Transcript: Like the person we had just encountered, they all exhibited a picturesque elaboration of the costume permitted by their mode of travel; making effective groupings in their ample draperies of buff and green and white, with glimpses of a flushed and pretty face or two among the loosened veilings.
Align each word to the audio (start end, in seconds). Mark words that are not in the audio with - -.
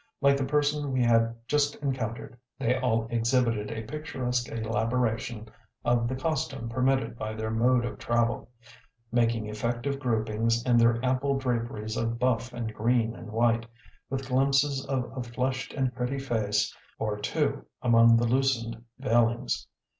Like 0.19 0.35
the 0.35 0.45
person 0.45 0.91
we 0.91 1.03
had 1.03 1.35
just 1.47 1.75
encountered, 1.75 2.35
they 2.57 2.75
all 2.75 3.05
exhibited 3.11 3.69
a 3.69 3.83
picturesque 3.83 4.49
elaboration 4.49 5.47
of 5.85 6.07
the 6.07 6.15
costume 6.15 6.69
permitted 6.69 7.19
by 7.19 7.35
their 7.35 7.51
mode 7.51 7.85
of 7.85 7.99
travel; 7.99 8.49
making 9.11 9.45
effective 9.45 9.99
groupings 9.99 10.63
in 10.63 10.77
their 10.77 10.99
ample 11.05 11.37
draperies 11.37 11.97
of 11.97 12.17
buff 12.17 12.51
and 12.51 12.73
green 12.73 13.15
and 13.15 13.29
white, 13.31 13.67
with 14.09 14.27
glimpses 14.29 14.83
of 14.87 15.15
a 15.15 15.21
flushed 15.21 15.71
and 15.71 15.93
pretty 15.93 16.17
face 16.17 16.75
or 16.97 17.19
two 17.19 17.63
among 17.83 18.17
the 18.17 18.25
loosened 18.25 18.83
veilings. 18.99 19.67